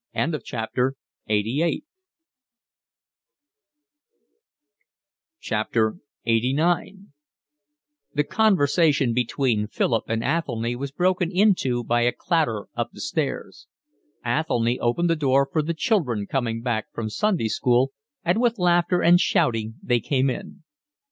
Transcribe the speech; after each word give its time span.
LXXXIX 0.15 0.95
The 7.67 8.23
conversation 8.27 9.13
between 9.13 9.67
Philip 9.67 10.03
and 10.07 10.23
Athelny 10.23 10.75
was 10.75 10.91
broken 10.91 11.29
into 11.31 11.83
by 11.83 12.01
a 12.01 12.11
clatter 12.11 12.65
up 12.73 12.89
the 12.93 12.99
stairs. 13.01 13.67
Athelny 14.25 14.79
opened 14.79 15.07
the 15.11 15.15
door 15.15 15.47
for 15.53 15.61
the 15.61 15.75
children 15.75 16.25
coming 16.25 16.63
back 16.63 16.91
from 16.91 17.07
Sunday 17.11 17.47
school, 17.47 17.91
and 18.25 18.41
with 18.41 18.57
laughter 18.57 19.03
and 19.03 19.19
shouting 19.21 19.75
they 19.83 19.99
came 19.99 20.31
in. 20.31 20.63